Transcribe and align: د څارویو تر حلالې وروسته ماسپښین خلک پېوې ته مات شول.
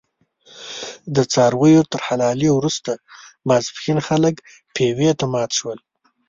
د 1.15 1.17
څارویو 1.31 1.83
تر 1.91 1.99
حلالې 2.07 2.49
وروسته 2.53 2.91
ماسپښین 3.47 3.99
خلک 4.07 4.35
پېوې 4.75 5.11
ته 5.19 5.25
مات 5.33 5.51
شول. 5.57 5.79